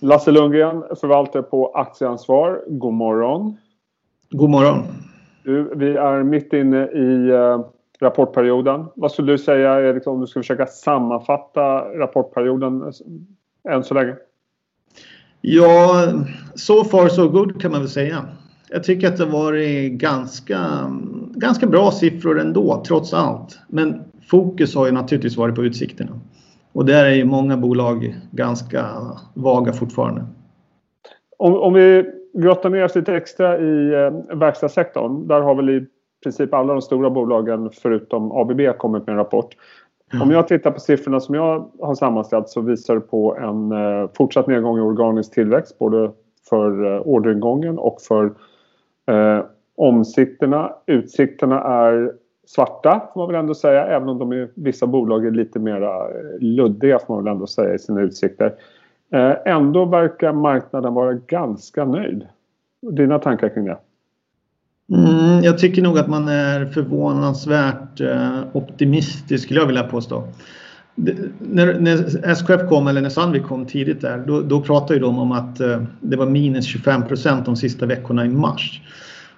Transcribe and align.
Lasse 0.00 0.30
Lundgren, 0.30 0.82
förvaltare 1.00 1.42
på 1.42 1.72
Aktieansvar. 1.74 2.64
God 2.66 2.92
morgon. 2.92 3.56
God 4.30 4.50
morgon. 4.50 4.82
Du, 5.42 5.72
vi 5.76 5.96
är 5.96 6.22
mitt 6.22 6.52
inne 6.52 6.86
i 6.86 7.32
uh, 7.32 7.66
rapportperioden. 8.00 8.84
Vad 8.94 9.12
skulle 9.12 9.32
du 9.32 9.38
säga 9.38 9.80
Erik 9.80 10.06
om 10.06 10.20
du 10.20 10.26
ska 10.26 10.40
försöka 10.40 10.66
sammanfatta 10.66 11.62
rapportperioden 11.98 12.92
än 13.68 13.84
så 13.84 13.94
länge? 13.94 14.14
Ja, 15.40 16.06
so 16.54 16.84
far 16.84 17.08
so 17.08 17.28
good 17.28 17.60
kan 17.62 17.70
man 17.70 17.80
väl 17.80 17.90
säga. 17.90 18.24
Jag 18.70 18.84
tycker 18.84 19.08
att 19.08 19.16
det 19.16 19.26
varit 19.26 19.92
ganska, 19.92 20.90
ganska 21.34 21.66
bra 21.66 21.90
siffror 21.90 22.40
ändå 22.40 22.82
trots 22.86 23.14
allt. 23.14 23.58
Men 23.68 24.02
fokus 24.30 24.74
har 24.74 24.86
ju 24.86 24.92
naturligtvis 24.92 25.36
varit 25.36 25.54
på 25.54 25.64
utsikterna. 25.64 26.20
Och 26.74 26.84
där 26.84 27.04
är 27.04 27.14
ju 27.14 27.24
många 27.24 27.56
bolag 27.56 28.14
ganska 28.30 28.86
vaga 29.34 29.72
fortfarande. 29.72 30.24
Om, 31.38 31.54
om 31.54 31.72
vi 31.72 32.04
grottar 32.34 32.70
ner 32.70 32.84
oss 32.84 32.94
lite 32.94 33.16
extra 33.16 33.58
i 33.58 33.94
eh, 33.94 34.36
verkstadssektorn. 34.36 35.28
Där 35.28 35.40
har 35.40 35.54
väl 35.54 35.70
i 35.70 35.86
princip 36.22 36.54
alla 36.54 36.72
de 36.72 36.82
stora 36.82 37.10
bolagen 37.10 37.70
förutom 37.70 38.32
ABB 38.32 38.60
kommit 38.78 39.06
med 39.06 39.12
en 39.12 39.18
rapport. 39.18 39.56
Mm. 40.12 40.22
Om 40.22 40.30
jag 40.30 40.48
tittar 40.48 40.70
på 40.70 40.80
siffrorna 40.80 41.20
som 41.20 41.34
jag 41.34 41.70
har 41.80 41.94
sammanställt 41.94 42.48
så 42.48 42.60
visar 42.60 42.94
det 42.94 43.00
på 43.00 43.36
en 43.36 43.72
eh, 43.72 44.10
fortsatt 44.16 44.46
nedgång 44.46 44.78
i 44.78 44.80
organisk 44.80 45.34
tillväxt 45.34 45.78
både 45.78 46.10
för 46.48 46.94
eh, 46.94 47.00
orderingången 47.00 47.78
och 47.78 48.00
för 48.00 48.24
eh, 49.06 49.44
omsikterna. 49.76 50.72
Utsikterna 50.86 51.60
är 51.60 52.12
svarta 52.46 53.02
får 53.14 53.20
man 53.20 53.28
väl 53.28 53.40
ändå 53.40 53.54
säga 53.54 53.86
även 53.86 54.08
om 54.08 54.18
de 54.18 54.32
är, 54.32 54.48
vissa 54.54 54.86
bolag 54.86 55.26
är 55.26 55.30
lite 55.30 55.58
mer 55.58 55.82
eh, 55.82 56.40
luddiga 56.40 56.98
får 56.98 57.14
man 57.14 57.24
väl 57.24 57.32
ändå 57.32 57.46
säga 57.46 57.74
i 57.74 57.78
sina 57.78 58.00
utsikter. 58.00 58.54
Eh, 59.12 59.32
ändå 59.44 59.84
verkar 59.84 60.32
marknaden 60.32 60.94
vara 60.94 61.12
ganska 61.12 61.84
nöjd. 61.84 62.26
Dina 62.92 63.18
tankar 63.18 63.48
kring 63.48 63.64
det? 63.64 63.78
Mm, 64.92 65.42
jag 65.42 65.58
tycker 65.58 65.82
nog 65.82 65.98
att 65.98 66.08
man 66.08 66.28
är 66.28 66.66
förvånansvärt 66.66 68.00
eh, 68.00 68.40
optimistisk 68.52 69.44
skulle 69.44 69.60
jag 69.60 69.66
vilja 69.66 69.82
påstå. 69.82 70.24
Det, 70.94 71.16
när, 71.38 71.80
när, 71.80 72.26
SKF 72.30 72.68
kom, 72.68 72.86
eller 72.86 73.00
när 73.00 73.08
Sandvik 73.08 73.42
kom 73.42 73.66
tidigt 73.66 74.00
där, 74.00 74.18
då, 74.26 74.40
då 74.40 74.60
pratade 74.60 75.00
de 75.00 75.18
om 75.18 75.32
att 75.32 75.60
eh, 75.60 75.82
det 76.00 76.16
var 76.16 76.26
minus 76.26 76.64
25 76.64 77.06
procent 77.06 77.46
de 77.46 77.56
sista 77.56 77.86
veckorna 77.86 78.24
i 78.24 78.28
mars. 78.28 78.82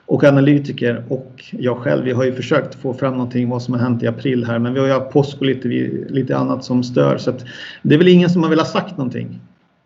Och 0.07 0.25
analytiker 0.25 1.05
och 1.09 1.45
jag 1.51 1.77
själv, 1.77 2.05
vi 2.05 2.12
har 2.12 2.25
ju 2.25 2.35
försökt 2.35 2.75
få 2.75 2.95
fram 2.95 3.12
någonting 3.12 3.49
vad 3.49 3.62
som 3.62 3.75
har 3.75 3.81
hänt 3.81 4.03
i 4.03 4.07
april 4.07 4.45
här, 4.45 4.59
men 4.59 4.75
vi 4.75 4.81
har 4.81 4.87
ju 4.87 4.93
haft 4.93 5.11
påsk 5.11 5.41
och 5.41 5.47
lite, 5.47 5.69
lite 6.09 6.37
annat 6.37 6.65
som 6.65 6.83
stör. 6.83 7.19
Så 7.19 7.33
det 7.83 7.95
är 7.95 7.99
väl 7.99 8.09
ingen 8.09 8.31
som 8.31 8.43
har 8.43 8.51
velat 8.51 8.69
sagt 8.69 8.97
någonting. 8.97 9.41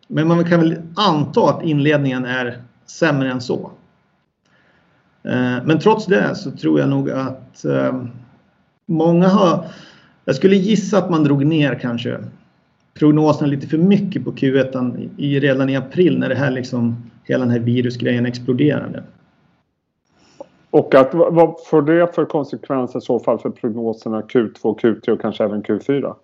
Men 0.09 0.29
man 0.29 0.45
kan 0.45 0.61
väl 0.61 0.77
anta 0.95 1.51
att 1.51 1.65
inledningen 1.65 2.25
är 2.25 2.59
sämre 2.87 3.31
än 3.31 3.41
så. 3.41 3.71
Eh, 5.23 5.65
men 5.65 5.79
trots 5.79 6.07
det 6.07 6.35
så 6.35 6.51
tror 6.51 6.81
jag 6.81 6.89
nog 6.89 7.11
att 7.11 7.65
eh, 7.65 8.05
många 8.87 9.29
har... 9.29 9.65
Jag 10.25 10.37
skulle 10.37 10.57
gissa 10.57 10.99
att 10.99 11.11
man 11.11 11.25
drog 11.25 11.47
ner 11.47 11.75
kanske 11.75 12.19
prognoserna 12.95 13.47
lite 13.47 13.67
för 13.67 13.79
mycket 13.79 14.25
på 14.25 14.33
Q1 14.33 15.41
redan 15.41 15.69
i 15.69 15.77
april 15.77 16.19
när 16.19 16.29
det 16.29 16.35
här 16.35 16.51
liksom, 16.51 17.11
hela 17.25 17.45
den 17.45 17.53
här 17.53 17.61
virusgrejen 17.61 18.27
exploderade. 18.27 19.03
Och 20.71 20.95
att, 20.95 21.15
vad 21.15 21.55
får 21.67 21.83
det 21.83 22.15
för 22.15 22.25
konsekvenser 22.25 22.99
i 22.99 23.03
så 23.03 23.19
fall 23.19 23.39
för 23.39 23.51
prognoserna 23.51 24.21
Q2, 24.21 24.81
Q3 24.81 25.11
och 25.11 25.21
kanske 25.21 25.45
även 25.45 25.63
Q4? 25.63 26.15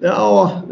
Ja, 0.00 0.62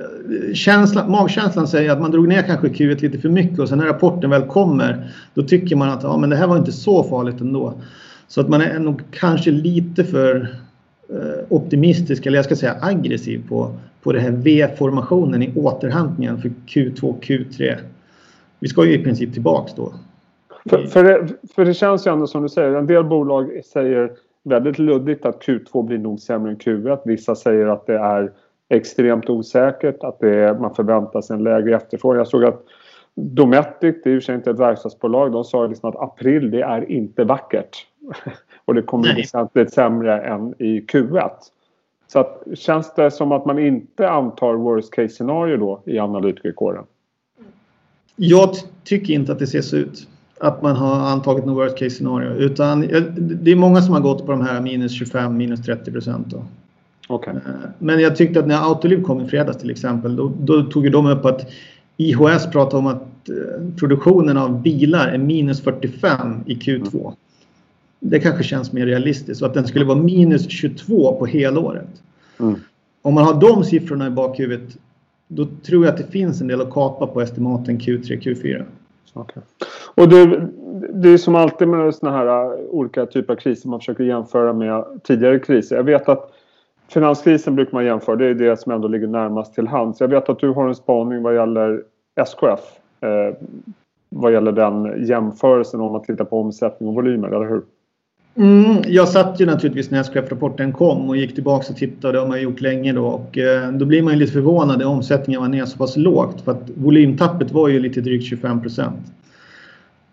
känsla, 0.55 1.09
magkänslan 1.09 1.69
säger 1.69 1.91
att 1.91 2.01
man 2.01 2.11
drog 2.11 2.28
ner 2.28 2.42
kanske 2.42 2.69
Q1 2.69 3.01
lite 3.01 3.19
för 3.19 3.28
mycket 3.28 3.58
och 3.58 3.69
sen 3.69 3.78
när 3.78 3.86
rapporten 3.86 4.31
väl 4.31 4.42
kommer 4.42 5.11
då 5.34 5.42
tycker 5.42 5.77
man 5.77 5.89
att 5.89 6.03
ja, 6.03 6.17
men 6.17 6.31
det 6.31 6.36
här 6.36 6.47
var 6.47 6.56
inte 6.56 6.73
så 6.73 7.03
farligt 7.03 7.41
ändå. 7.41 7.75
Så 8.28 8.41
att 8.41 8.48
man 8.48 8.61
är 8.61 8.78
nog 8.78 9.03
kanske 9.11 9.51
lite 9.51 10.05
för 10.05 10.57
eh, 11.08 11.45
optimistisk, 11.48 12.27
eller 12.27 12.39
jag 12.39 12.45
ska 12.45 12.57
säga 12.57 12.77
aggressiv 12.80 13.48
på, 13.48 13.77
på 14.02 14.12
den 14.12 14.23
här 14.23 14.30
V-formationen 14.30 15.42
i 15.42 15.52
återhämtningen 15.57 16.42
för 16.42 16.48
Q2, 16.48 17.20
Q3. 17.20 17.77
Vi 18.58 18.68
ska 18.68 18.85
ju 18.85 18.95
i 18.95 19.05
princip 19.05 19.33
tillbaks 19.33 19.74
då. 19.74 19.92
För, 20.69 20.87
för, 20.87 21.05
det, 21.05 21.29
för 21.55 21.65
det 21.65 21.75
känns 21.75 22.07
ju 22.07 22.13
ändå 22.13 22.27
som 22.27 22.43
du 22.43 22.48
säger, 22.48 22.75
en 22.75 22.87
del 22.87 23.05
bolag 23.05 23.65
säger 23.65 24.13
väldigt 24.43 24.79
luddigt 24.79 25.25
att 25.25 25.43
Q2 25.43 25.87
blir 25.87 25.98
nog 25.98 26.21
sämre 26.21 26.51
än 26.51 26.59
Q1. 26.59 27.01
Vissa 27.05 27.35
säger 27.35 27.67
att 27.67 27.87
det 27.87 27.98
är 27.98 28.33
extremt 28.69 29.31
osäkert, 29.31 30.05
att 30.05 30.21
det 30.21 30.35
är, 30.35 30.55
man 30.55 30.75
förväntar 30.75 31.21
sig 31.21 31.37
en 31.37 31.45
lägre 31.45 31.77
efterfrågan. 31.77 32.19
Jag 32.19 32.29
såg 32.29 32.45
att 32.45 32.65
Dometic, 33.15 33.97
det 34.05 34.11
är 34.11 34.29
ju 34.31 34.35
inte 34.35 34.51
ett 34.51 34.59
verkstadsbolag, 34.59 35.33
de 35.33 35.45
sa 35.45 35.67
liksom 35.67 35.89
att 35.89 35.97
april 35.97 36.51
det 36.51 36.63
är 36.63 36.91
inte 36.91 37.25
vackert. 37.25 37.87
och 38.65 38.75
det 38.75 38.83
kommer 38.83 39.03
bli 39.03 39.23
väsentligt 39.23 39.73
sämre 39.73 40.23
än 40.23 40.55
i 40.59 40.81
Q1. 40.81 41.31
Så 42.07 42.19
att, 42.19 42.42
känns 42.55 42.95
det 42.95 43.11
som 43.11 43.33
att 43.33 43.47
man 43.47 43.59
inte 43.59 44.11
antar 44.11 44.55
worst 44.55 44.95
case 44.95 45.09
scenario 45.09 45.57
då 45.57 45.83
i 45.87 45.98
analytikerkåren? 45.98 46.85
Jag 48.17 48.51
tycker 48.85 49.15
inte 49.15 49.33
att 49.33 49.39
det 49.39 49.47
ser 49.47 49.61
så 49.61 49.77
ut. 49.77 50.09
Att 50.40 50.62
man 50.62 50.77
har 50.77 50.95
antagit 50.95 51.46
något 51.46 51.56
worst 51.56 51.78
case 51.78 51.90
scenario. 51.90 52.34
Utan 52.34 52.80
det 53.18 53.51
är 53.51 53.56
många 53.56 53.83
som 53.83 53.95
har 53.95 54.01
gått 54.01 54.27
på 54.27 54.33
de 54.33 54.40
här 54.40 54.61
minus 54.61 54.92
25, 54.92 55.36
minus 55.36 55.62
30 55.62 55.92
procent. 55.92 56.34
Okay. 57.08 57.34
Eh, 57.34 57.40
men 57.78 58.01
jag 58.01 58.17
tyckte 58.17 58.40
att 58.40 58.46
när 58.46 58.68
Autoliv 58.68 59.02
kom 59.02 59.20
i 59.20 59.29
fredags 59.29 59.58
till 59.58 59.70
exempel, 59.70 60.17
då, 60.17 60.33
då 60.40 60.62
tog 60.62 60.92
de 60.92 61.06
upp 61.06 61.24
att 61.24 61.50
IHS 61.96 62.50
pratade 62.52 62.77
om 62.77 62.86
att 62.86 63.29
eh, 63.29 63.74
produktionen 63.77 64.36
av 64.36 64.62
bilar 64.62 65.08
är 65.08 65.18
minus 65.18 65.61
45 65.61 66.40
i 66.46 66.55
Q2. 66.55 67.00
Mm. 67.00 67.12
Det 68.00 68.20
kanske 68.20 68.45
känns 68.45 68.73
mer 68.73 68.86
realistiskt 68.86 69.42
och 69.42 69.48
att 69.48 69.55
den 69.55 69.67
skulle 69.67 69.84
vara 69.84 69.98
minus 69.98 70.50
22 70.50 71.17
på 71.18 71.27
helåret. 71.27 72.02
Mm. 72.40 72.55
Om 73.02 73.14
man 73.14 73.24
har 73.24 73.40
de 73.40 73.64
siffrorna 73.64 74.06
i 74.06 74.11
bakhuvudet 74.11 74.77
då 75.29 75.46
tror 75.62 75.84
jag 75.84 75.92
att 75.92 75.98
det 75.98 76.12
finns 76.12 76.40
en 76.40 76.48
del 76.48 76.61
att 76.61 76.70
kapa 76.70 77.06
på 77.06 77.20
estimaten 77.20 77.79
Q3, 77.79 78.20
Q4. 78.20 78.64
Okay. 79.14 79.42
Och 80.00 80.08
det, 80.08 80.48
det 80.92 81.08
är 81.08 81.16
som 81.16 81.34
alltid 81.34 81.68
med 81.68 81.94
såna 81.94 82.12
här 82.12 82.27
äh, 82.27 82.58
olika 82.70 83.06
typer 83.06 83.33
av 83.33 83.36
kriser 83.36 83.68
man 83.68 83.80
försöker 83.80 84.05
jämföra 84.05 84.52
med 84.52 84.84
tidigare 85.05 85.38
kriser. 85.38 85.77
Jag 85.77 85.83
vet 85.83 86.08
att 86.08 86.33
Finanskrisen 86.88 87.55
brukar 87.55 87.72
man 87.72 87.84
jämföra, 87.84 88.16
det 88.16 88.27
är 88.27 88.34
det 88.34 88.61
som 88.61 88.72
ändå 88.72 88.88
ligger 88.88 89.06
närmast 89.06 89.55
till 89.55 89.66
hands. 89.66 90.00
Jag 90.00 90.08
vet 90.08 90.28
att 90.28 90.38
du 90.38 90.48
har 90.48 90.68
en 90.68 90.74
spaning 90.74 91.22
vad 91.22 91.34
gäller 91.34 91.83
SKF. 92.20 92.61
Eh, 93.00 93.11
äh, 93.11 93.34
vad 94.08 94.33
gäller 94.33 94.52
den 94.52 95.06
jämförelsen 95.06 95.80
om 95.80 95.92
man 95.92 96.02
tittar 96.02 96.24
på 96.24 96.40
omsättning 96.40 96.88
och 96.88 96.94
volymer, 96.94 97.28
eller 97.28 97.48
hur? 97.48 97.62
Mm, 98.34 98.82
jag 98.86 99.08
satt 99.08 99.40
ju 99.40 99.46
naturligtvis 99.46 99.90
när 99.90 100.00
SKF-rapporten 100.00 100.72
kom 100.72 101.08
och 101.08 101.17
gick 101.17 101.34
tillbaka 101.34 101.67
och 101.70 101.77
tittade. 101.77 102.12
Det 102.12 102.20
har 102.20 102.28
man 102.28 102.42
gjort 102.42 102.61
länge 102.61 102.92
då. 102.92 103.06
Och, 103.06 103.38
eh, 103.38 103.72
då 103.72 103.84
blir 103.84 104.02
man 104.02 104.12
ju 104.12 104.18
lite 104.18 104.32
förvånad 104.32 104.78
när 104.78 104.86
omsättningen 104.86 105.40
var 105.40 105.48
ner 105.48 105.64
så 105.64 105.78
pass 105.78 105.96
lågt. 105.96 106.40
För 106.40 106.52
att 106.52 106.70
volymtappet 106.74 107.52
var 107.52 107.68
ju 107.68 107.80
lite 107.80 108.00
drygt 108.00 108.24
25 108.24 108.62
procent. 108.62 109.00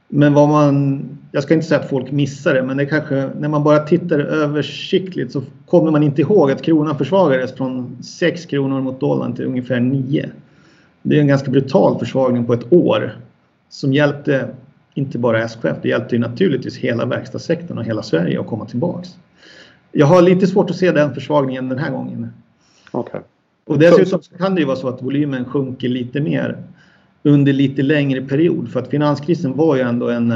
Men 0.08 0.34
vad 0.34 0.50
man, 0.50 1.06
jag 1.32 1.44
ska 1.44 1.54
inte 1.54 1.66
säga 1.66 1.80
att 1.80 1.90
folk 1.90 2.12
missar 2.12 2.54
det, 2.54 2.64
men 2.64 2.78
det 2.78 2.86
kanske, 2.86 3.30
när 3.40 3.48
man 3.48 3.64
bara 3.64 3.80
tittar 3.80 4.20
översiktligt 4.20 5.32
så 5.32 5.42
kommer 5.66 5.92
man 5.92 6.04
inte 6.04 6.22
ihåg 6.22 6.52
att 6.52 6.62
kronan 6.62 6.98
försvagades 6.98 7.56
från 7.56 8.04
6 8.04 8.46
kronor 8.46 8.82
mot 8.82 9.00
dollarn 9.00 9.36
till 9.36 9.46
ungefär 9.46 9.80
9. 9.80 10.30
Det 11.02 11.16
är 11.16 11.22
en 11.22 11.28
ganska 11.28 11.52
brutal 11.52 12.00
försvagning 12.00 12.46
på 12.46 12.54
ett 12.54 12.74
år 12.74 13.12
som 13.70 13.94
hjälpte 13.94 14.50
inte 14.94 15.20
bara 15.20 15.44
SKF, 15.44 15.78
det 15.82 15.90
hjälpte 15.90 16.16
ju 16.16 16.22
naturligtvis 16.22 16.78
hela 16.78 17.06
verkstadssektorn 17.06 17.78
och 17.78 17.86
hela 17.86 18.04
Sverige 18.04 18.40
att 18.40 18.48
komma 18.48 18.66
tillbaks. 18.66 19.10
Jag 19.92 20.06
har 20.06 20.22
lite 20.22 20.48
svårt 20.48 20.70
att 20.70 20.76
se 20.76 20.92
den 20.92 21.14
försvagningen 21.14 21.70
den 21.70 21.78
här 21.78 21.92
gången. 21.92 22.28
Okay. 22.92 23.22
Och 23.66 23.80
dessutom 23.80 24.20
kan 24.38 24.56
det 24.56 24.62
ju 24.62 24.68
vara 24.68 24.78
så 24.78 24.88
att 24.88 25.02
volymen 25.02 25.46
sjunker 25.46 25.90
lite 25.90 26.22
mer 26.22 26.64
under 27.28 27.54
lite 27.54 27.82
längre 27.82 28.22
period. 28.22 28.72
För 28.72 28.80
att 28.80 28.88
finanskrisen 28.88 29.58
var 29.58 29.76
ju 29.76 29.82
ändå 29.82 30.10
en, 30.10 30.34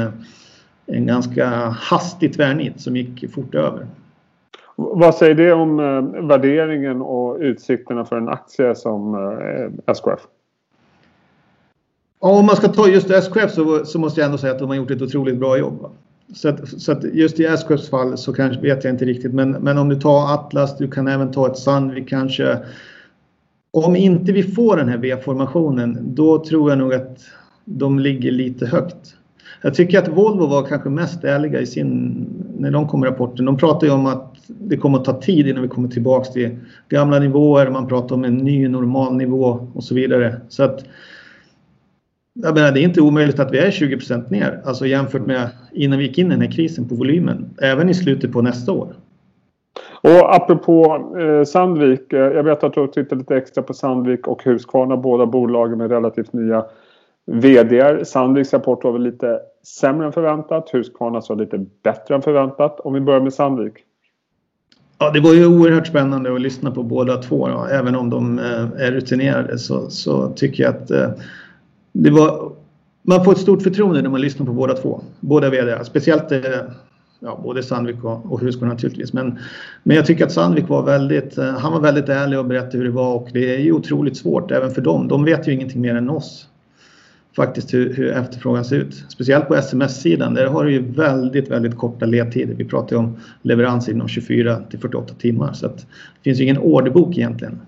en 0.86 1.06
ganska 1.06 1.48
hastig 1.68 2.34
tvärnit 2.34 2.80
som 2.80 2.96
gick 2.96 3.32
fort 3.32 3.54
över. 3.54 3.86
Vad 4.76 5.14
säger 5.14 5.34
det 5.34 5.52
om 5.52 5.80
eh, 5.80 6.26
värderingen 6.28 7.02
och 7.02 7.36
utsikterna 7.40 8.04
för 8.04 8.16
en 8.16 8.28
aktie 8.28 8.74
som 8.74 9.14
eh, 9.14 9.92
SKF? 9.92 10.20
Ja, 12.20 12.38
om 12.38 12.46
man 12.46 12.56
ska 12.56 12.68
ta 12.68 12.88
just 12.88 13.10
SKF 13.10 13.50
så, 13.50 13.84
så 13.84 13.98
måste 13.98 14.20
jag 14.20 14.26
ändå 14.26 14.38
säga 14.38 14.52
att 14.52 14.58
de 14.58 14.68
har 14.68 14.76
gjort 14.76 14.90
ett 14.90 15.02
otroligt 15.02 15.38
bra 15.38 15.58
jobb. 15.58 15.86
Så 16.34 16.48
att, 16.48 16.68
så 16.68 16.92
att 16.92 17.04
just 17.04 17.40
i 17.40 17.44
SKFs 17.44 17.90
fall 17.90 18.18
så 18.18 18.32
kanske 18.32 18.62
vet 18.62 18.84
jag 18.84 18.92
inte 18.92 19.04
riktigt. 19.04 19.34
Men, 19.34 19.50
men 19.50 19.78
om 19.78 19.88
du 19.88 20.00
tar 20.00 20.34
Atlas, 20.34 20.78
du 20.78 20.90
kan 20.90 21.08
även 21.08 21.32
ta 21.32 21.46
ett 21.46 21.58
Sandvik 21.58 22.08
kanske. 22.08 22.58
Om 23.74 23.96
inte 23.96 24.32
vi 24.32 24.42
får 24.42 24.76
den 24.76 24.88
här 24.88 24.98
V-formationen, 24.98 25.98
då 26.14 26.44
tror 26.44 26.70
jag 26.70 26.78
nog 26.78 26.94
att 26.94 27.18
de 27.64 27.98
ligger 27.98 28.30
lite 28.30 28.66
högt. 28.66 29.14
Jag 29.62 29.74
tycker 29.74 29.98
att 29.98 30.08
Volvo 30.08 30.46
var 30.46 30.66
kanske 30.66 30.88
mest 30.88 31.24
ärliga 31.24 31.60
i 31.60 31.66
sin, 31.66 32.26
när 32.58 32.70
de 32.70 32.88
kom 32.88 33.00
med 33.00 33.08
rapporten. 33.08 33.44
De 33.44 33.56
pratade 33.56 33.86
ju 33.86 33.92
om 33.92 34.06
att 34.06 34.36
det 34.46 34.76
kommer 34.76 34.98
att 34.98 35.04
ta 35.04 35.20
tid 35.20 35.48
innan 35.48 35.62
vi 35.62 35.68
kommer 35.68 35.88
tillbaks 35.88 36.32
till 36.32 36.56
gamla 36.88 37.18
nivåer. 37.18 37.70
Man 37.70 37.88
pratar 37.88 38.16
om 38.16 38.24
en 38.24 38.36
ny 38.36 38.68
normalnivå 38.68 39.68
och 39.74 39.84
så 39.84 39.94
vidare. 39.94 40.40
Så 40.48 40.62
att 40.62 40.84
jag 42.34 42.54
menar, 42.54 42.72
det 42.72 42.80
är 42.80 42.84
inte 42.84 43.00
omöjligt 43.00 43.38
att 43.38 43.52
vi 43.52 43.58
är 43.58 43.70
20% 43.70 44.30
ner, 44.30 44.62
alltså 44.64 44.86
jämfört 44.86 45.26
med 45.26 45.48
innan 45.72 45.98
vi 45.98 46.06
gick 46.06 46.18
in 46.18 46.26
i 46.26 46.30
den 46.30 46.40
här 46.40 46.50
krisen 46.50 46.88
på 46.88 46.94
volymen, 46.94 47.50
även 47.62 47.88
i 47.88 47.94
slutet 47.94 48.32
på 48.32 48.42
nästa 48.42 48.72
år. 48.72 48.94
Och 50.02 50.34
apropå 50.34 51.06
eh, 51.18 51.44
Sandvik, 51.44 52.12
eh, 52.12 52.20
jag 52.20 52.42
vet 52.42 52.64
att 52.64 52.74
du 52.74 52.80
har 52.80 52.86
tittat 52.86 53.18
lite 53.18 53.36
extra 53.36 53.62
på 53.62 53.74
Sandvik 53.74 54.26
och 54.26 54.44
Husqvarna, 54.44 54.96
båda 54.96 55.26
bolagen 55.26 55.78
med 55.78 55.90
relativt 55.90 56.32
nya 56.32 56.64
VD. 57.26 58.04
Sandviks 58.04 58.52
rapport 58.52 58.84
var 58.84 58.92
väl 58.92 59.02
lite 59.02 59.40
sämre 59.80 60.06
än 60.06 60.12
förväntat, 60.12 60.70
Husqvarnas 60.74 61.28
var 61.28 61.36
lite 61.36 61.66
bättre 61.82 62.14
än 62.14 62.22
förväntat. 62.22 62.80
Om 62.80 62.94
vi 62.94 63.00
börjar 63.00 63.20
med 63.20 63.34
Sandvik. 63.34 63.74
Ja, 64.98 65.10
det 65.10 65.20
var 65.20 65.34
ju 65.34 65.46
oerhört 65.46 65.86
spännande 65.86 66.34
att 66.34 66.40
lyssna 66.40 66.70
på 66.70 66.82
båda 66.82 67.16
två. 67.16 67.48
Då. 67.48 67.66
Även 67.70 67.96
om 67.96 68.10
de 68.10 68.38
eh, 68.38 68.86
är 68.86 68.92
rutinerade 68.92 69.58
så, 69.58 69.90
så 69.90 70.28
tycker 70.28 70.62
jag 70.62 70.74
att 70.74 70.90
eh, 70.90 71.10
det 71.92 72.10
var... 72.10 72.52
Man 73.02 73.24
får 73.24 73.32
ett 73.32 73.38
stort 73.38 73.62
förtroende 73.62 74.02
när 74.02 74.10
man 74.10 74.20
lyssnar 74.20 74.46
på 74.46 74.52
båda 74.52 74.74
två. 74.74 75.00
Båda 75.20 75.50
VD. 75.50 75.84
Speciellt 75.84 76.32
eh, 76.32 76.40
ja, 77.22 77.40
både 77.42 77.62
Sandvik 77.62 78.04
och, 78.04 78.32
och 78.32 78.40
Husqvarna 78.40 78.72
naturligtvis. 78.72 79.12
Men, 79.12 79.38
men 79.82 79.96
jag 79.96 80.06
tycker 80.06 80.24
att 80.24 80.32
Sandvik 80.32 80.68
var 80.68 80.82
väldigt, 80.82 81.38
eh, 81.38 81.58
han 81.58 81.72
var 81.72 81.80
väldigt 81.80 82.08
ärlig 82.08 82.38
och 82.38 82.44
berättade 82.44 82.78
hur 82.78 82.84
det 82.84 82.90
var 82.90 83.14
och 83.14 83.28
det 83.32 83.54
är 83.54 83.58
ju 83.58 83.72
otroligt 83.72 84.16
svårt 84.16 84.50
även 84.50 84.70
för 84.70 84.82
dem. 84.82 85.08
De 85.08 85.24
vet 85.24 85.48
ju 85.48 85.52
ingenting 85.52 85.80
mer 85.80 85.94
än 85.94 86.10
oss 86.10 86.48
faktiskt 87.36 87.74
hur, 87.74 87.94
hur 87.94 88.12
efterfrågan 88.12 88.64
ser 88.64 88.76
ut. 88.76 89.04
Speciellt 89.08 89.48
på 89.48 89.54
sms-sidan, 89.54 90.34
där 90.34 90.46
har 90.46 90.64
du 90.64 90.72
ju 90.72 90.92
väldigt, 90.92 91.50
väldigt 91.50 91.76
korta 91.76 92.06
ledtider. 92.06 92.54
Vi 92.54 92.64
pratar 92.64 92.96
ju 92.96 93.02
om 93.02 93.16
leverans 93.42 93.88
inom 93.88 94.08
24 94.08 94.60
till 94.70 94.78
48 94.78 95.14
timmar 95.14 95.52
så 95.52 95.66
att 95.66 95.76
det 95.78 96.22
finns 96.22 96.40
ju 96.40 96.44
ingen 96.44 96.58
orderbok 96.58 97.18
egentligen. 97.18 97.60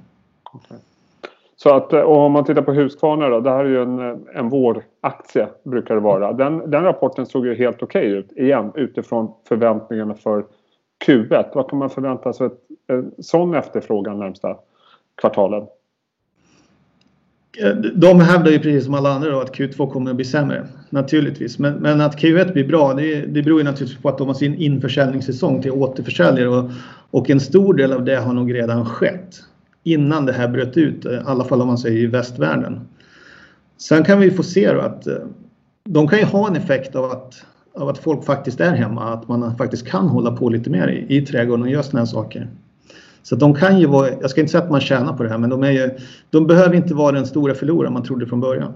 Okay. 0.52 0.78
Så 1.56 1.74
att 1.74 1.92
om 1.92 2.32
man 2.32 2.44
tittar 2.44 2.62
på 2.62 2.72
Husqvarna 2.72 3.28
då, 3.28 3.40
det 3.40 3.50
här 3.50 3.64
är 3.64 3.68
ju 3.68 3.82
en, 3.82 4.26
en 4.34 4.48
våraktie 4.48 5.48
brukar 5.64 5.94
det 5.94 6.00
vara. 6.00 6.32
Den, 6.32 6.70
den 6.70 6.82
rapporten 6.82 7.26
såg 7.26 7.46
ju 7.46 7.54
helt 7.54 7.82
okej 7.82 8.06
okay 8.06 8.18
ut 8.18 8.32
igen 8.32 8.72
utifrån 8.74 9.32
förväntningarna 9.48 10.14
för 10.14 10.44
Q1. 11.06 11.44
Vad 11.54 11.70
kan 11.70 11.78
man 11.78 11.90
förvänta 11.90 12.32
sig 12.32 12.50
en 12.88 13.12
sån 13.18 13.54
efterfrågan 13.54 14.18
närmsta 14.18 14.56
kvartalen? 15.20 15.66
de 17.94 18.20
hävdar 18.20 18.50
ju 18.50 18.58
precis 18.58 18.84
som 18.84 18.94
alla 18.94 19.12
andra 19.12 19.30
då 19.30 19.40
att 19.40 19.56
Q2 19.56 19.90
kommer 19.90 20.10
att 20.10 20.16
bli 20.16 20.24
sämre. 20.24 20.66
Naturligtvis. 20.90 21.58
Men, 21.58 21.74
men 21.74 22.00
att 22.00 22.18
Q1 22.22 22.52
blir 22.52 22.68
bra 22.68 22.94
det, 22.94 23.20
det 23.20 23.42
beror 23.42 23.58
ju 23.58 23.64
naturligtvis 23.64 24.02
på 24.02 24.08
att 24.08 24.18
de 24.18 24.26
har 24.26 24.34
sin 24.34 24.54
införsäljningssäsong 24.54 25.62
till 25.62 25.70
återförsäljare. 25.70 26.48
Och, 26.48 26.70
och 27.10 27.30
en 27.30 27.40
stor 27.40 27.74
del 27.74 27.92
av 27.92 28.04
det 28.04 28.16
har 28.16 28.32
nog 28.32 28.54
redan 28.54 28.86
skett. 28.86 29.34
Innan 29.84 30.26
det 30.26 30.32
här 30.32 30.48
bröt 30.48 30.76
ut. 30.76 31.04
Eh, 31.04 31.12
I 31.12 31.20
alla 31.25 31.44
fall 31.44 31.60
om 31.60 31.66
man 31.66 31.78
säger 31.78 31.98
i 31.98 32.06
västvärlden. 32.06 32.81
Sen 33.76 34.04
kan 34.04 34.20
vi 34.20 34.31
få 34.31 34.42
se 34.42 34.72
då 34.72 34.81
att 34.81 35.06
eh, 35.06 35.14
de 35.84 36.08
kan 36.08 36.19
ju 36.19 36.25
ha 36.25 36.48
en 36.48 36.56
effekt 36.56 36.96
av 36.96 37.04
att, 37.04 37.44
av 37.75 37.88
att 37.88 37.98
folk 37.98 38.25
faktiskt 38.25 38.60
är 38.60 38.72
hemma. 38.72 39.12
Att 39.12 39.28
man 39.28 39.56
faktiskt 39.56 39.86
kan 39.86 40.08
hålla 40.08 40.36
på 40.36 40.48
lite 40.48 40.70
mer 40.70 40.88
i, 40.88 41.16
i 41.16 41.26
trädgården 41.26 41.62
och 41.62 41.70
göra 41.70 41.82
sådana 41.82 42.00
här 42.00 42.06
saker. 42.06 42.48
Så 43.22 43.36
de 43.36 43.54
kan 43.54 43.81
ju 43.81 43.86
vara, 43.86 44.08
jag 44.20 44.31
ska 44.31 44.40
inte 44.40 44.50
säga 44.50 44.64
att 44.64 44.70
man 44.70 44.81
tjänar 44.81 45.12
på 45.12 45.22
det 45.22 45.28
här, 45.28 45.38
men 45.38 45.50
de, 45.50 45.62
är 45.62 45.70
ju, 45.70 45.90
de 46.30 46.46
behöver 46.46 46.75
inte 46.75 46.94
vara 46.94 47.12
den 47.12 47.26
stora 47.26 47.54
förloraren 47.54 47.92
man 47.92 48.02
trodde 48.02 48.26
från 48.26 48.40
början. 48.40 48.72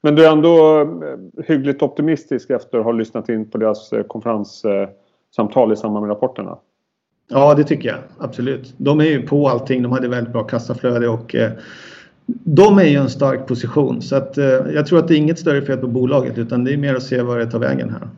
Men 0.00 0.14
du 0.14 0.26
är 0.26 0.32
ändå 0.32 0.80
eh, 0.80 1.44
hyggligt 1.44 1.82
optimistisk 1.82 2.50
efter 2.50 2.78
att 2.78 2.84
ha 2.84 2.92
lyssnat 2.92 3.28
in 3.28 3.50
på 3.50 3.58
deras 3.58 3.90
konferenssamtal 4.08 5.72
i 5.72 5.76
samband 5.76 6.06
med 6.06 6.10
rapporterna? 6.10 6.58
Ja, 7.28 7.54
det 7.54 7.64
tycker 7.64 7.88
jag 7.88 7.98
absolut. 8.18 8.74
De 8.76 9.00
är 9.00 9.04
ju 9.04 9.26
på 9.26 9.48
allting. 9.48 9.82
De 9.82 9.92
hade 9.92 10.08
väldigt 10.08 10.32
bra 10.32 10.42
kassaflöde 10.42 11.08
och 11.08 11.34
eh, 11.34 11.50
de 12.26 12.78
är 12.78 12.84
ju 12.84 12.96
en 12.96 13.10
stark 13.10 13.46
position. 13.46 14.02
Så 14.02 14.16
att, 14.16 14.36
jag 14.74 14.86
tror 14.86 14.98
att 14.98 15.08
det 15.08 15.14
är 15.14 15.18
inget 15.18 15.38
större 15.38 15.62
fel 15.62 15.78
på 15.78 15.86
bolaget 15.86 16.38
utan 16.38 16.64
det 16.64 16.72
är 16.72 16.76
mer 16.76 16.94
att 16.94 17.02
se 17.02 17.22
var 17.22 17.38
det 17.38 17.46
tar 17.46 17.58
vägen 17.58 17.90
här. 17.90 18.08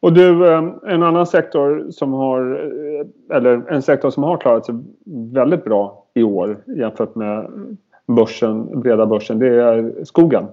Och 0.00 0.12
du, 0.12 0.52
eh, 0.52 0.62
en 0.86 1.02
annan 1.02 1.26
sektor 1.26 1.86
som 1.90 2.12
har, 2.12 2.40
eh, 2.52 3.36
eller 3.36 3.72
en 3.72 3.82
sektor 3.82 4.10
som 4.10 4.22
har 4.22 4.36
klarat 4.36 4.66
sig 4.66 4.74
väldigt 5.32 5.64
bra 5.64 6.04
i 6.14 6.22
år 6.22 6.58
jämfört 6.66 7.14
med 7.14 7.50
börsen, 8.06 8.80
breda 8.80 9.06
börsen, 9.06 9.38
det 9.38 9.48
är 9.48 10.04
skogen. 10.04 10.46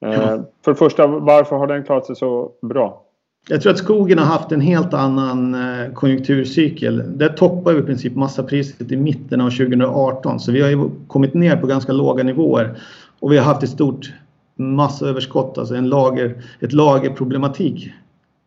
Mm. 0.00 0.42
För 0.64 0.72
det 0.72 0.74
första, 0.74 1.06
varför 1.06 1.56
har 1.56 1.66
den 1.66 1.84
klarat 1.84 2.06
sig 2.06 2.16
så 2.16 2.50
bra? 2.62 3.02
Jag 3.48 3.62
tror 3.62 3.72
att 3.72 3.78
skogen 3.78 4.18
har 4.18 4.26
haft 4.26 4.52
en 4.52 4.60
helt 4.60 4.94
annan 4.94 5.54
eh, 5.54 5.92
konjunkturcykel. 5.92 7.18
Där 7.18 7.28
toppar 7.28 7.72
vi 7.72 7.80
i 7.80 7.82
princip 7.82 8.16
massapriset 8.16 8.92
i 8.92 8.96
mitten 8.96 9.40
av 9.40 9.50
2018 9.50 10.40
så 10.40 10.52
vi 10.52 10.62
har 10.62 10.68
ju 10.68 10.90
kommit 11.06 11.34
ner 11.34 11.56
på 11.56 11.66
ganska 11.66 11.92
låga 11.92 12.24
nivåer 12.24 12.78
och 13.20 13.32
vi 13.32 13.38
har 13.38 13.44
haft 13.44 13.62
ett 13.62 13.70
stort 13.70 14.12
massaöverskott, 14.56 15.58
alltså 15.58 15.74
en 15.74 15.88
lager, 15.88 16.42
ett 16.60 16.72
lagerproblematik 16.72 17.92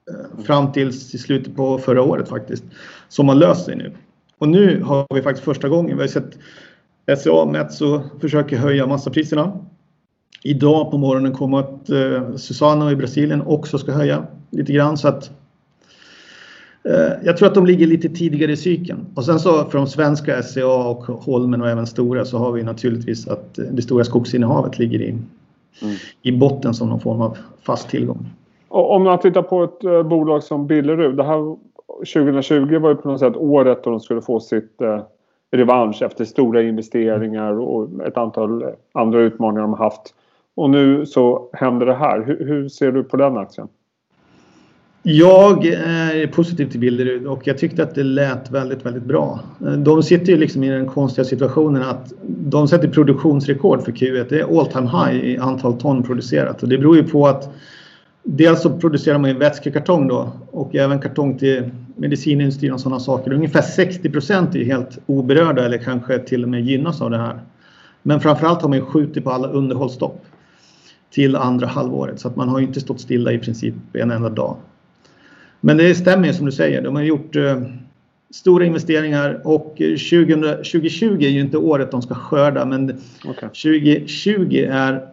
eh, 0.10 0.44
fram 0.44 0.72
till 0.72 0.88
i 0.88 1.18
slutet 1.18 1.56
på 1.56 1.78
förra 1.78 2.02
året 2.02 2.30
faktiskt. 2.30 2.64
Som 3.08 3.28
har 3.28 3.36
löst 3.36 3.66
sig 3.66 3.76
nu. 3.76 3.92
Och 4.38 4.50
nu 4.50 4.82
har 4.84 5.16
vi 5.16 5.22
faktiskt 5.22 5.46
första 5.46 5.70
gången 5.70 5.98
vi 5.98 6.04
har 6.04 6.08
sett 6.08 6.38
SCA 7.18 7.46
Metso 7.46 8.02
försöker 8.22 8.58
höja 8.58 8.88
massapriserna. 8.88 9.60
Idag 10.44 10.92
på 10.92 10.98
morgonen 10.98 11.34
kommer 11.34 11.60
att 11.60 11.90
eh, 11.90 12.36
Susano 12.36 12.92
i 12.92 12.96
Brasilien 12.96 13.42
också 13.42 13.78
ska 13.78 13.92
höja 13.92 14.24
lite 14.50 14.74
grann 14.74 14.98
så 14.98 15.08
att 15.08 15.32
eh, 16.84 17.14
jag 17.24 17.38
tror 17.38 17.48
att 17.48 17.56
de 17.56 17.66
ligger 17.66 17.88
lite 17.88 18.10
tidigare 18.10 18.52
i 18.52 18.58
cykeln. 18.58 19.06
Och 19.16 19.26
sen 19.26 19.40
så 19.40 19.66
från 19.66 19.88
svenska 19.88 20.44
SCA 20.44 20.68
och 20.68 21.04
Holmen 21.06 21.62
och 21.62 21.70
även 21.70 21.88
Stora 21.88 22.26
så 22.26 22.38
har 22.38 22.52
vi 22.52 22.64
naturligtvis 22.64 23.28
att 23.28 23.60
det 23.72 23.82
stora 23.82 24.04
skogsinnehavet 24.04 24.80
ligger 24.80 25.02
i, 25.02 25.10
mm. 25.10 25.96
i 26.22 26.32
botten 26.32 26.74
som 26.74 26.90
någon 26.90 27.00
form 27.00 27.22
av 27.22 27.38
fast 27.64 27.90
tillgång. 27.90 28.26
Om 28.68 29.04
man 29.04 29.20
tittar 29.20 29.42
på 29.42 29.64
ett 29.64 29.84
eh, 29.84 30.04
bolag 30.04 30.44
som 30.44 30.68
Billerud. 30.68 31.18
Det 31.18 31.24
här 31.24 31.56
2020 32.14 32.80
var 32.80 32.90
ju 32.90 32.96
på 32.96 33.08
något 33.08 33.20
sätt 33.20 33.36
året 33.36 33.84
då 33.84 33.90
de 33.90 34.00
skulle 34.00 34.22
få 34.22 34.40
sitt 34.40 34.82
eh, 34.82 35.02
revansch 35.52 36.02
efter 36.02 36.26
stora 36.26 36.62
investeringar 36.62 37.60
och 37.60 38.06
ett 38.08 38.18
antal 38.18 38.66
andra 38.92 39.20
utmaningar 39.20 39.62
de 39.62 39.74
har 39.74 39.84
haft. 39.84 40.14
Och 40.56 40.70
nu 40.70 41.06
så 41.06 41.50
händer 41.54 41.86
det 41.86 41.96
här. 41.96 42.24
Hur, 42.26 42.46
hur 42.48 42.70
ser 42.70 42.92
du 42.92 43.04
på 43.04 43.18
den 43.18 43.38
aktien? 43.38 43.68
Jag 45.04 45.66
är 45.66 46.28
positiv 46.28 46.70
till 46.70 46.80
Billerud 46.80 47.28
och 47.28 47.48
jag 47.48 47.58
tyckte 47.58 47.84
att 47.84 47.96
det 47.96 48.04
lät 48.04 48.52
väldigt, 48.52 48.86
väldigt 48.86 49.04
bra. 49.04 49.40
De 49.78 50.04
sitter 50.04 50.32
ju 50.32 50.38
liksom 50.38 50.64
i 50.64 50.70
den 50.70 50.88
konstiga 50.88 51.26
situationen 51.26 51.84
att 51.84 52.14
de 52.28 52.68
sätter 52.68 52.88
produktionsrekord 52.88 53.84
för 53.84 53.92
Q1. 53.92 54.26
Det 54.30 54.40
är 54.40 54.60
all 54.60 54.66
time 54.66 54.90
high 54.90 55.26
i 55.26 55.38
antal 55.38 55.80
ton 55.80 56.04
producerat 56.04 56.64
och 56.64 56.70
det 56.70 56.78
beror 56.78 56.98
ju 56.98 57.04
på 57.04 57.28
att 57.28 57.50
Dels 58.28 58.62
så 58.62 58.70
producerar 58.70 59.18
man 59.18 59.30
ju 59.30 59.38
vätskekartong 59.38 60.08
då 60.08 60.32
och 60.52 60.76
även 60.76 61.00
kartong 61.00 61.38
till 61.38 61.72
medicinindustrin 61.96 62.74
och 62.74 62.80
sådana 62.80 63.00
saker. 63.00 63.34
Ungefär 63.34 63.62
60 63.62 64.10
procent 64.10 64.56
är 64.56 64.64
helt 64.64 65.00
oberörda 65.06 65.66
eller 65.66 65.78
kanske 65.78 66.20
till 66.20 66.44
och 66.44 66.50
med 66.50 66.62
gynnas 66.62 67.02
av 67.02 67.10
det 67.10 67.18
här. 67.18 67.40
Men 68.04 68.20
framförallt 68.20 68.62
har 68.62 68.70
man 68.70 68.78
ju 68.78 68.86
skjutit 68.86 69.24
på 69.24 69.32
alla 69.32 69.48
underhållsstopp 69.48 70.26
till 71.16 71.36
andra 71.36 71.68
halvåret 71.68 72.20
så 72.20 72.28
att 72.28 72.36
man 72.36 72.50
har 72.50 72.60
inte 72.60 72.80
stått 72.80 73.02
stilla 73.02 73.32
i 73.32 73.40
princip 73.40 73.74
en 73.94 74.12
enda 74.12 74.30
dag. 74.30 74.58
Men 75.62 75.78
det 75.78 75.96
stämmer 75.96 76.28
ju 76.28 76.34
som 76.34 76.46
du 76.46 76.52
säger. 76.52 76.82
De 76.82 76.96
har 76.96 77.04
gjort 77.04 77.36
eh, 77.36 77.62
stora 78.30 78.66
investeringar 78.66 79.42
och 79.44 79.82
20, 79.98 80.36
2020 80.36 81.24
är 81.24 81.30
ju 81.30 81.40
inte 81.40 81.58
året 81.58 81.92
de 81.92 82.02
ska 82.02 82.16
skörda 82.16 82.66
men 82.66 83.02
okay. 83.26 83.50
2020 83.50 84.68
är 84.70 85.08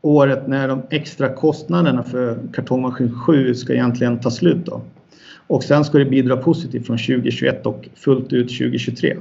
året 0.00 0.46
när 0.46 0.68
de 0.68 0.82
extra 0.90 1.28
kostnaderna 1.28 2.02
för 2.02 2.38
kartongmaskin 2.52 3.20
7 3.26 3.54
ska 3.54 3.72
egentligen 3.72 4.20
ta 4.20 4.30
slut. 4.30 4.66
Då. 4.66 4.80
Och 5.46 5.64
sen 5.64 5.84
ska 5.84 5.98
det 5.98 6.04
bidra 6.04 6.36
positivt 6.36 6.86
från 6.86 6.98
2021 6.98 7.66
och 7.66 7.88
fullt 7.94 8.32
ut 8.32 8.48
2023. 8.48 9.16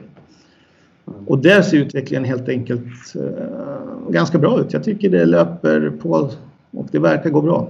Och 1.27 1.37
där 1.37 1.61
ser 1.61 1.77
utvecklingen 1.77 2.25
helt 2.25 2.49
enkelt 2.49 3.15
eh, 3.15 4.09
ganska 4.09 4.37
bra 4.37 4.59
ut. 4.59 4.73
Jag 4.73 4.83
tycker 4.83 5.09
det 5.09 5.25
löper 5.25 5.91
på 6.01 6.29
och 6.71 6.85
det 6.91 6.99
verkar 6.99 7.29
gå 7.29 7.41
bra. 7.41 7.67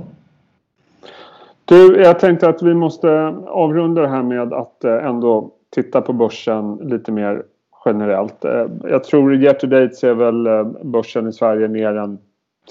Du, 1.65 2.01
jag 2.01 2.19
tänkte 2.19 2.49
att 2.49 2.61
vi 2.61 2.73
måste 2.73 3.09
avrunda 3.47 4.01
det 4.01 4.07
här 4.07 4.23
med 4.23 4.53
att 4.53 4.83
eh, 4.83 5.05
ändå 5.05 5.51
titta 5.69 6.01
på 6.01 6.13
börsen 6.13 6.75
lite 6.75 7.11
mer 7.11 7.43
generellt. 7.85 8.45
Eh, 8.45 8.65
jag 8.83 9.03
tror 9.03 9.33
year 9.33 9.53
to 9.53 9.67
date 9.67 9.95
ser 9.95 10.13
väl 10.13 10.47
eh, 10.47 10.63
börsen 10.83 11.27
i 11.27 11.33
Sverige 11.33 11.67
ner 11.67 11.95
än 11.95 12.17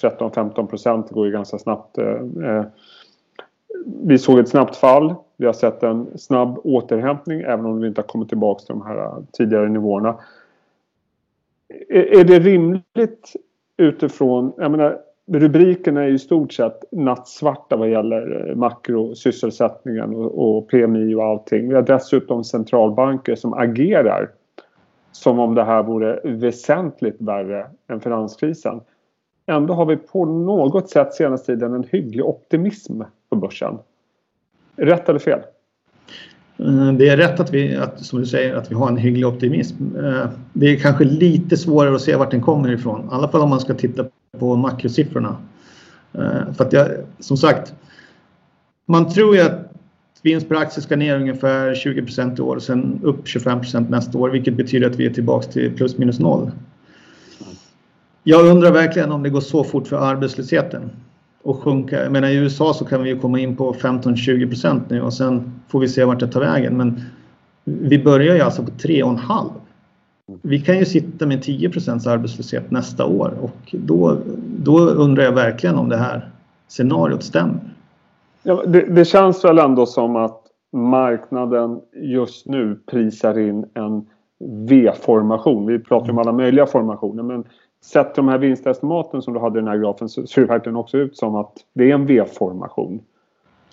13-15 0.03 0.67
procent. 0.67 1.09
Det 1.09 1.15
går 1.15 1.27
ju 1.27 1.33
ganska 1.33 1.59
snabbt. 1.59 1.99
Vi 4.03 4.19
såg 4.19 4.39
ett 4.39 4.49
snabbt 4.49 4.77
fall. 4.77 5.15
Vi 5.37 5.47
har 5.47 5.53
sett 5.53 5.83
en 5.83 6.19
snabb 6.19 6.59
återhämtning 6.65 7.41
även 7.41 7.67
om 7.67 7.81
vi 7.81 7.89
inte 7.89 8.01
har 8.01 8.07
kommit 8.07 8.29
tillbaka 8.29 8.61
till 8.61 8.75
de 8.75 8.87
här 8.87 9.15
tidigare 9.33 9.69
nivåerna. 9.69 10.17
Är 11.89 12.25
det 12.25 12.39
rimligt 12.39 13.33
utifrån, 13.77 14.53
jag 14.57 14.71
menar 14.71 14.99
rubrikerna 15.33 16.03
är 16.03 16.09
ju 16.09 16.15
i 16.15 16.19
stort 16.19 16.53
sett 16.53 16.85
nattsvarta 16.93 17.77
vad 17.77 17.91
gäller 17.91 18.49
eh, 18.49 18.57
makrosysselsättningen 18.57 20.15
och 20.15 20.69
PMI 20.69 21.15
och 21.15 21.25
allting. 21.25 21.69
Vi 21.69 21.75
har 21.75 21.83
dessutom 21.83 22.45
centralbanker 22.45 23.35
som 23.35 23.55
agerar 23.55 24.31
som 25.13 25.39
om 25.39 25.55
det 25.55 25.65
här 25.65 25.83
vore 25.83 26.21
väsentligt 26.25 27.17
värre 27.19 27.67
än 27.89 28.01
finanskrisen. 28.01 28.81
ändå 29.47 29.75
har 29.75 29.87
vi 29.87 29.97
på 29.97 30.25
något 30.25 30.91
sätt 30.91 31.15
senaste 31.15 31.47
tiden 31.47 31.75
en 31.75 31.85
hygglig 31.91 32.25
optimism 32.25 33.03
på 33.31 33.37
börsen. 33.37 33.79
Rätt 34.77 35.09
eller 35.09 35.19
fel? 35.19 35.41
Eh, 36.65 36.93
det 36.93 37.09
är 37.09 37.17
rätt 37.17 37.41
att 37.41 37.55
vi, 37.55 37.77
att, 37.77 38.05
som 38.05 38.21
du 38.21 38.27
säger, 38.27 38.55
att 38.55 38.71
vi 38.71 38.75
har 38.75 38.89
en 38.89 38.97
hygglig 38.97 39.27
optimism. 39.27 39.97
Eh, 39.97 40.27
det 40.53 40.67
är 40.67 40.77
kanske 40.77 41.05
lite 41.05 41.57
svårare 41.57 41.95
att 41.95 42.03
se 42.03 42.17
vart 42.17 42.31
den 42.31 42.41
kommer 42.41 42.73
ifrån. 42.73 43.01
I 43.01 43.09
alla 43.11 43.29
fall 43.29 43.41
om 43.41 43.51
man 43.51 43.61
ska 43.61 43.75
titta 43.75 44.05
på 44.39 44.57
makrosiffrorna. 44.57 45.37
Eh, 46.13 46.53
för 46.57 46.65
att 46.65 46.73
jag, 46.73 46.89
som 47.19 47.37
sagt, 47.37 47.75
man 48.87 49.13
tror 49.13 49.37
ju 49.37 49.43
att 49.43 49.73
vinst 50.23 50.49
per 50.49 50.57
aktie 50.57 50.83
ska 50.83 50.97
ner 50.97 51.17
ungefär 51.17 51.75
20 51.75 52.01
i 52.39 52.41
år 52.41 52.57
och 52.57 52.63
sen 52.63 53.01
upp 53.03 53.29
25 53.29 53.61
nästa 53.89 54.19
år, 54.19 54.31
vilket 54.31 54.55
betyder 54.55 54.91
att 54.91 54.97
vi 54.97 55.07
är 55.07 55.11
tillbaka 55.11 55.47
till 55.47 55.77
plus 55.77 55.99
minus 55.99 56.19
noll. 56.19 56.51
Jag 58.25 58.47
undrar 58.47 58.73
verkligen 58.73 59.13
om 59.13 59.23
det 59.23 59.31
går 59.31 59.41
så 59.41 59.65
fort 59.65 59.89
för 59.89 59.97
arbetslösheten 59.97 60.91
och 61.43 61.63
sjunka. 61.63 62.03
Jag 62.03 62.13
menar 62.13 62.29
i 62.29 62.37
USA 62.37 62.75
så 62.75 62.85
kan 62.85 63.03
vi 63.03 63.09
ju 63.09 63.19
komma 63.19 63.39
in 63.39 63.57
på 63.57 63.73
15-20% 63.73 64.81
nu 64.89 65.03
och 65.03 65.15
sen 65.15 65.61
får 65.69 65.81
vi 65.81 65.89
se 65.89 66.05
vart 66.05 66.21
det 66.21 66.29
tar 66.29 66.41
vägen. 66.41 66.77
Men 66.77 67.01
vi 67.65 68.05
börjar 68.05 68.35
ju 68.35 68.41
alltså 68.41 68.63
på 68.63 68.71
3,5. 68.71 69.51
Vi 70.43 70.61
kan 70.61 70.79
ju 70.79 70.85
sitta 70.85 71.27
med 71.27 71.45
10% 71.45 72.09
arbetslöshet 72.09 72.71
nästa 72.71 73.07
år 73.07 73.35
och 73.41 73.75
då, 73.79 74.17
då 74.59 74.79
undrar 74.79 75.25
jag 75.25 75.33
verkligen 75.33 75.77
om 75.77 75.89
det 75.89 75.97
här 75.97 76.31
scenariot 76.69 77.23
stämmer. 77.23 77.61
Ja, 78.43 78.63
det, 78.67 78.81
det 78.81 79.05
känns 79.05 79.45
väl 79.45 79.59
ändå 79.59 79.87
som 79.87 80.17
att 80.17 80.43
marknaden 80.73 81.81
just 81.95 82.47
nu 82.47 82.79
prisar 82.91 83.39
in 83.39 83.67
en 83.75 84.07
V-formation. 84.69 85.67
Vi 85.67 85.79
pratar 85.79 86.11
om 86.11 86.19
alla 86.19 86.33
möjliga 86.33 86.67
formationer 86.67 87.23
men 87.23 87.45
sett 87.85 88.15
de 88.15 88.29
här 88.29 88.39
vinstestimaten 88.39 89.23
som 89.23 89.35
du 89.35 89.41
hade 89.41 89.59
i 89.59 89.63
den 89.63 89.69
här 89.69 89.79
grafen 89.79 90.09
så 90.09 90.27
ser 90.27 90.41
det 90.41 90.49
verkligen 90.49 90.77
också 90.77 90.99
ut 90.99 91.17
som 91.17 91.35
att 91.35 91.53
det 91.73 91.91
är 91.91 91.95
en 91.95 92.07
V-formation. 92.07 93.01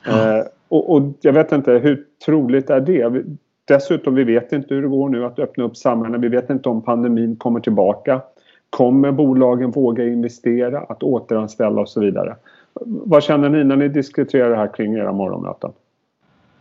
Ja. 0.06 0.38
Eh, 0.38 0.46
och, 0.70 0.96
och, 0.96 1.04
jag 1.22 1.34
vet 1.34 1.52
inte, 1.52 1.72
hur 1.72 2.06
troligt 2.26 2.70
är 2.70 2.82
det? 2.82 3.24
Dessutom, 3.66 4.16
vi 4.16 4.24
vet 4.24 4.52
inte 4.52 4.74
hur 4.74 4.82
det 4.82 4.88
går 4.88 5.10
nu 5.10 5.26
att 5.26 5.40
öppna 5.40 5.64
upp 5.64 5.78
samhällen. 5.78 6.22
Vi 6.22 6.28
vet 6.28 6.50
inte 6.50 6.70
om 6.70 6.82
pandemin 6.82 7.36
kommer 7.36 7.60
tillbaka. 7.60 8.22
Kommer 8.70 9.12
bolagen 9.12 9.72
våga 9.72 10.04
investera, 10.04 10.80
att 10.80 11.04
återanställa 11.04 11.82
och 11.82 11.90
så 11.90 12.00
vidare? 12.00 12.36
Vad 12.84 13.24
känner 13.24 13.50
ni 13.50 13.64
när 13.64 13.76
ni 13.76 13.88
diskuterar 13.88 14.50
det 14.50 14.56
här 14.56 14.74
kring 14.74 14.94
era 14.94 15.12
morgonmöten? 15.12 15.72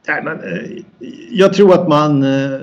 Nej, 0.09 0.23
men, 0.25 0.39
eh, 0.39 0.83
jag 1.31 1.53
tror 1.53 1.75
att 1.75 1.89
man 1.89 2.23
eh, 2.23 2.61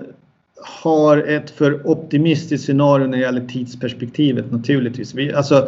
har 0.63 1.17
ett 1.17 1.49
för 1.49 1.87
optimistiskt 1.87 2.65
scenario 2.65 3.07
när 3.07 3.17
det 3.17 3.23
gäller 3.23 3.47
tidsperspektivet 3.47 4.51
naturligtvis. 4.51 5.13
Vi, 5.13 5.33
alltså, 5.33 5.67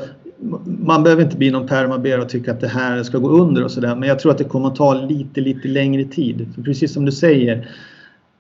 man 0.65 1.03
behöver 1.03 1.23
inte 1.23 1.37
bli 1.37 1.51
någon 1.51 1.67
permaber 1.67 2.19
och 2.19 2.29
tycka 2.29 2.51
att 2.51 2.61
det 2.61 2.67
här 2.67 3.03
ska 3.03 3.17
gå 3.17 3.29
under 3.29 3.63
och 3.63 3.71
sådär. 3.71 3.95
Men 3.95 4.09
jag 4.09 4.19
tror 4.19 4.31
att 4.31 4.37
det 4.37 4.43
kommer 4.43 4.67
att 4.67 4.75
ta 4.75 4.93
lite, 4.93 5.41
lite 5.41 5.67
längre 5.67 6.03
tid. 6.03 6.47
För 6.55 6.61
precis 6.61 6.93
som 6.93 7.05
du 7.05 7.11
säger. 7.11 7.69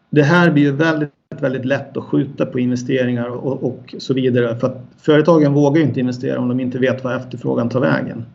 Det 0.09 0.23
här 0.23 0.51
blir 0.51 0.63
ju 0.63 0.71
väldigt, 0.71 1.09
väldigt 1.39 1.65
lätt 1.65 1.97
att 1.97 2.03
skjuta 2.03 2.45
på 2.45 2.59
investeringar 2.59 3.27
och, 3.27 3.63
och 3.63 3.95
så 3.97 4.13
vidare. 4.13 4.55
För 4.55 4.67
att 4.67 4.85
företagen 5.01 5.53
vågar 5.53 5.81
inte 5.81 5.99
investera 5.99 6.39
om 6.39 6.47
de 6.47 6.59
inte 6.59 6.77
vet 6.77 7.03
vad 7.03 7.15
efterfrågan 7.15 7.69
tar 7.69 7.79
vägen. 7.79 8.25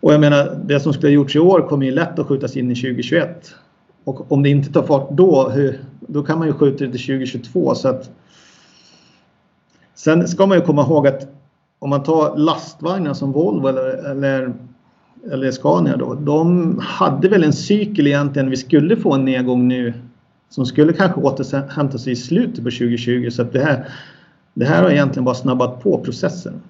Och 0.00 0.12
jag 0.12 0.20
menar, 0.20 0.58
det 0.64 0.80
som 0.80 0.92
skulle 0.92 1.08
ha 1.08 1.14
gjorts 1.14 1.36
i 1.36 1.38
år 1.38 1.68
kommer 1.68 1.86
ju 1.86 1.92
lätt 1.92 2.18
att 2.18 2.26
skjutas 2.26 2.56
in 2.56 2.70
i 2.70 2.74
2021. 2.74 3.54
Och 4.04 4.32
om 4.32 4.42
det 4.42 4.48
inte 4.48 4.72
tar 4.72 4.82
fart 4.82 5.08
då, 5.10 5.48
hur, 5.48 5.80
då 6.00 6.22
kan 6.22 6.38
man 6.38 6.48
ju 6.48 6.54
skjuta 6.54 6.84
det 6.84 6.90
till 6.90 7.06
2022. 7.06 7.74
Så 7.74 7.88
att, 7.88 8.10
sen 9.94 10.28
ska 10.28 10.46
man 10.46 10.58
ju 10.58 10.64
komma 10.64 10.82
ihåg 10.82 11.06
att 11.06 11.28
om 11.78 11.90
man 11.90 12.02
tar 12.02 12.36
lastvagnar 12.36 13.14
som 13.14 13.32
Volvo 13.32 13.68
eller, 13.68 14.10
eller, 14.10 14.54
eller 15.32 15.50
Scania 15.50 15.96
då. 15.96 16.14
De 16.14 16.78
hade 16.82 17.28
väl 17.28 17.44
en 17.44 17.52
cykel 17.52 18.06
egentligen. 18.06 18.50
Vi 18.50 18.56
skulle 18.56 18.96
få 18.96 19.14
en 19.14 19.24
nedgång 19.24 19.68
nu 19.68 19.94
som 20.48 20.66
skulle 20.66 20.92
kanske 20.92 21.20
återhämta 21.20 21.98
sig 21.98 22.12
i 22.12 22.16
slutet 22.16 22.64
på 22.64 22.70
2020. 22.70 23.28
Så 23.30 23.42
att 23.42 23.52
det, 23.52 23.60
här, 23.60 23.88
det 24.54 24.64
här 24.64 24.82
har 24.82 24.90
egentligen 24.90 25.24
bara 25.24 25.34
snabbat 25.34 25.82
på 25.82 25.98
processen. 25.98 26.62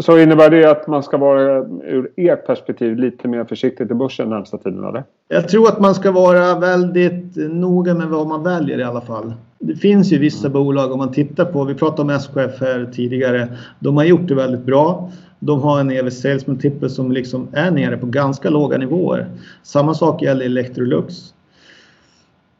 Så 0.00 0.18
innebär 0.18 0.50
det 0.50 0.64
att 0.64 0.86
man 0.86 1.02
ska 1.02 1.16
vara 1.16 1.58
ur 1.84 2.10
ert 2.16 2.46
perspektiv 2.46 2.96
lite 2.96 3.28
mer 3.28 3.44
försiktig 3.44 3.86
till 3.86 3.96
börsen 3.96 4.28
närmsta 4.30 4.58
tiden? 4.58 4.84
Eller? 4.84 5.04
Jag 5.28 5.48
tror 5.48 5.68
att 5.68 5.80
man 5.80 5.94
ska 5.94 6.10
vara 6.10 6.58
väldigt 6.58 7.36
noga 7.36 7.94
med 7.94 8.08
vad 8.08 8.26
man 8.26 8.42
väljer 8.42 8.78
i 8.78 8.82
alla 8.82 9.00
fall. 9.00 9.34
Det 9.58 9.76
finns 9.76 10.12
ju 10.12 10.18
vissa 10.18 10.46
mm. 10.46 10.52
bolag 10.52 10.92
om 10.92 10.98
man 10.98 11.12
tittar 11.12 11.44
på, 11.44 11.64
vi 11.64 11.74
pratade 11.74 12.02
om 12.02 12.10
SKF 12.10 12.60
här 12.60 12.90
tidigare. 12.92 13.48
De 13.78 13.96
har 13.96 14.04
gjort 14.04 14.28
det 14.28 14.34
väldigt 14.34 14.64
bra. 14.64 15.10
De 15.38 15.62
har 15.62 15.80
en 15.80 15.90
EV 15.90 16.10
sales 16.10 16.46
multiple 16.46 16.88
som 16.88 17.12
liksom 17.12 17.48
är 17.52 17.70
nere 17.70 17.96
på 17.96 18.06
ganska 18.06 18.50
låga 18.50 18.78
nivåer. 18.78 19.30
Samma 19.62 19.94
sak 19.94 20.22
gäller 20.22 20.44
Electrolux. 20.44 21.14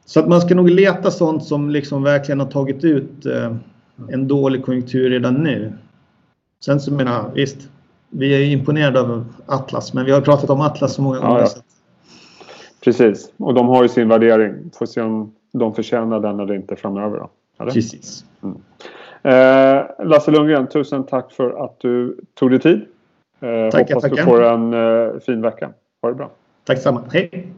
Så 0.07 0.21
att 0.21 0.29
man 0.29 0.41
ska 0.41 0.55
nog 0.55 0.71
leta 0.71 1.11
sånt 1.11 1.45
som 1.45 1.71
liksom 1.71 2.03
verkligen 2.03 2.41
har 2.41 2.47
tagit 2.47 2.85
ut 2.85 3.27
eh, 3.27 3.57
en 4.09 4.29
dålig 4.29 4.65
konjunktur 4.65 5.11
redan 5.11 5.35
nu. 5.35 5.73
Sen 6.65 6.81
så 6.81 6.93
menar 6.93 7.13
jag, 7.13 7.31
visst, 7.35 7.69
vi 8.11 8.35
är 8.35 8.53
imponerade 8.53 9.01
av 9.01 9.25
Atlas, 9.47 9.95
men 9.95 10.05
vi 10.05 10.13
har 10.13 10.21
pratat 10.21 10.51
om 10.51 10.61
Atlas 10.61 10.95
så 10.95 11.03
många 11.03 11.19
gånger. 11.19 11.41
Ja, 11.41 11.49
ja. 11.55 11.63
Precis, 12.85 13.33
och 13.37 13.55
de 13.55 13.69
har 13.69 13.83
ju 13.83 13.89
sin 13.89 14.09
värdering. 14.09 14.71
Får 14.79 14.87
se 14.87 15.01
om 15.01 15.35
de 15.53 15.75
förtjänar 15.75 16.21
den 16.21 16.41
eller 16.41 16.55
inte 16.55 16.77
framöver. 16.77 17.19
Då. 17.19 17.31
Eller? 17.61 17.73
Precis. 17.73 18.25
Mm. 18.43 18.57
Eh, 19.23 20.07
Lasse 20.07 20.31
Lundgren, 20.31 20.67
tusen 20.67 21.07
tack 21.07 21.33
för 21.33 21.65
att 21.65 21.81
du 21.81 22.17
tog 22.35 22.51
dig 22.51 22.61
tid. 22.61 22.81
Eh, 23.41 23.71
tackar, 23.71 23.95
hoppas 23.95 24.03
tackar. 24.03 24.17
du 24.17 24.23
får 24.23 24.45
en 24.45 24.75
eh, 24.75 25.21
fin 25.21 25.43
vecka. 25.43 25.71
Ha 26.03 26.09
det 26.09 26.15
bra. 26.15 26.31
Tack 26.65 26.79
samma. 26.79 27.03
Hej! 27.13 27.53